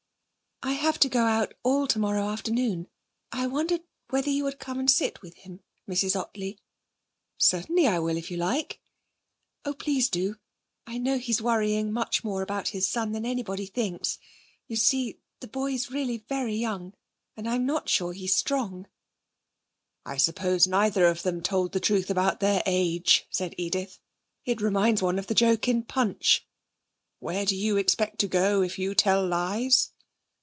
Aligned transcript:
'I 0.63 0.73
have 0.73 0.99
to 0.99 1.09
go 1.09 1.23
out 1.23 1.55
all 1.63 1.87
tomorrow 1.87 2.21
afternoon. 2.29 2.87
I 3.31 3.47
wondered 3.47 3.81
whether 4.11 4.29
you 4.29 4.43
would 4.43 4.59
come 4.59 4.77
and 4.79 4.89
sit 4.89 5.19
with 5.23 5.33
him, 5.37 5.61
Mrs. 5.89 6.15
Ottley?' 6.15 6.59
'Certainly 7.39 7.87
I 7.87 7.97
will, 7.97 8.15
if 8.15 8.29
you 8.29 8.37
like.' 8.37 8.79
'Oh, 9.65 9.73
please 9.73 10.07
do! 10.07 10.35
I 10.85 10.99
know 10.99 11.17
he's 11.17 11.41
worrying 11.41 11.91
much 11.91 12.23
more 12.23 12.43
about 12.43 12.69
his 12.69 12.87
son 12.87 13.11
than 13.11 13.25
anybody 13.25 13.65
thinks. 13.65 14.19
You 14.67 14.75
see, 14.75 15.17
the 15.39 15.47
boy's 15.47 15.89
really 15.89 16.17
very 16.29 16.55
young, 16.55 16.93
and 17.35 17.49
I'm 17.49 17.65
not 17.65 17.89
sure 17.89 18.13
he's 18.13 18.35
strong.' 18.35 18.85
'I 20.05 20.17
suppose 20.17 20.67
neither 20.67 21.07
of 21.07 21.23
them 21.23 21.41
told 21.41 21.71
the 21.71 21.79
truth 21.79 22.11
about 22.11 22.39
their 22.39 22.61
age,' 22.67 23.25
said 23.31 23.55
Edith. 23.57 23.97
'It 24.45 24.61
reminds 24.61 25.01
one 25.01 25.17
of 25.17 25.25
the 25.25 25.33
joke 25.33 25.67
in 25.67 25.81
Punch: 25.81 26.45
"Where 27.17 27.47
do 27.47 27.55
you 27.55 27.77
expect 27.77 28.19
to 28.19 28.27
go 28.27 28.61
if 28.61 28.77
you 28.77 28.93
tell 28.93 29.25
lies? 29.27 29.87